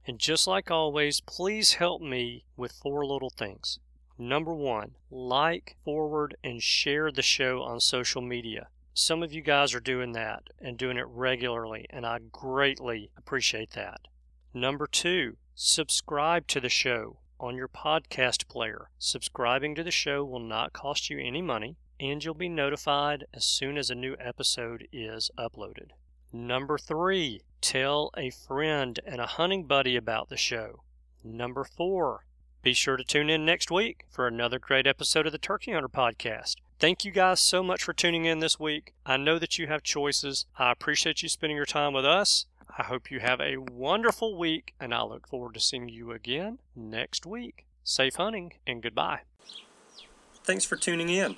And 0.07 0.17
just 0.17 0.47
like 0.47 0.71
always, 0.71 1.19
please 1.19 1.73
help 1.73 2.01
me 2.01 2.45
with 2.55 2.71
four 2.71 3.05
little 3.05 3.29
things. 3.29 3.79
Number 4.17 4.55
one, 4.55 4.95
like, 5.11 5.75
forward, 5.83 6.37
and 6.41 6.63
share 6.63 7.11
the 7.11 7.21
show 7.21 7.61
on 7.61 7.81
social 7.81 8.21
media. 8.21 8.69
Some 8.93 9.23
of 9.23 9.33
you 9.33 9.41
guys 9.41 9.73
are 9.73 9.81
doing 9.81 10.13
that 10.13 10.43
and 10.59 10.77
doing 10.77 10.95
it 10.95 11.07
regularly, 11.07 11.85
and 11.89 12.05
I 12.05 12.19
greatly 12.31 13.11
appreciate 13.17 13.71
that. 13.71 14.07
Number 14.53 14.87
two, 14.87 15.35
subscribe 15.53 16.47
to 16.47 16.61
the 16.61 16.69
show 16.69 17.19
on 17.41 17.55
your 17.55 17.67
podcast 17.67 18.47
player. 18.47 18.89
Subscribing 18.99 19.75
to 19.75 19.83
the 19.83 19.91
show 19.91 20.23
will 20.23 20.39
not 20.39 20.71
cost 20.71 21.09
you 21.09 21.19
any 21.19 21.41
money, 21.41 21.75
and 21.99 22.23
you'll 22.23 22.33
be 22.33 22.49
notified 22.49 23.25
as 23.33 23.43
soon 23.43 23.77
as 23.77 23.89
a 23.89 23.95
new 23.95 24.15
episode 24.19 24.87
is 24.91 25.29
uploaded. 25.37 25.89
Number 26.31 26.77
three, 26.77 27.41
tell 27.61 28.11
a 28.15 28.29
friend 28.29 28.99
and 29.05 29.19
a 29.19 29.25
hunting 29.25 29.65
buddy 29.65 29.95
about 29.95 30.29
the 30.29 30.37
show. 30.37 30.83
Number 31.23 31.63
four, 31.63 32.25
be 32.61 32.73
sure 32.73 32.97
to 32.97 33.03
tune 33.03 33.29
in 33.29 33.45
next 33.45 33.71
week 33.71 34.05
for 34.09 34.27
another 34.27 34.59
great 34.59 34.85
episode 34.85 35.25
of 35.25 35.31
the 35.31 35.37
Turkey 35.37 35.71
Hunter 35.71 35.89
Podcast. 35.89 36.55
Thank 36.79 37.03
you 37.03 37.11
guys 37.11 37.39
so 37.39 37.63
much 37.63 37.83
for 37.83 37.93
tuning 37.93 38.25
in 38.25 38.39
this 38.39 38.59
week. 38.59 38.93
I 39.05 39.17
know 39.17 39.39
that 39.39 39.57
you 39.57 39.67
have 39.67 39.83
choices. 39.83 40.45
I 40.57 40.71
appreciate 40.71 41.23
you 41.23 41.29
spending 41.29 41.57
your 41.57 41.65
time 41.65 41.93
with 41.93 42.05
us. 42.05 42.45
I 42.77 42.83
hope 42.83 43.11
you 43.11 43.19
have 43.19 43.41
a 43.41 43.57
wonderful 43.57 44.37
week, 44.37 44.73
and 44.79 44.93
I 44.93 45.03
look 45.03 45.27
forward 45.27 45.55
to 45.55 45.59
seeing 45.59 45.89
you 45.89 46.11
again 46.11 46.59
next 46.75 47.25
week. 47.25 47.65
Safe 47.83 48.15
hunting 48.15 48.53
and 48.65 48.81
goodbye. 48.81 49.21
Thanks 50.43 50.63
for 50.63 50.75
tuning 50.75 51.09
in. 51.09 51.37